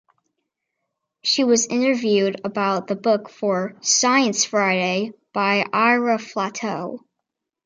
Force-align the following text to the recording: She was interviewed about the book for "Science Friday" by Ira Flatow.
She 1.21 1.43
was 1.43 1.67
interviewed 1.67 2.41
about 2.43 2.87
the 2.87 2.95
book 2.95 3.29
for 3.29 3.75
"Science 3.81 4.43
Friday" 4.45 5.11
by 5.31 5.63
Ira 5.71 6.17
Flatow. 6.17 7.05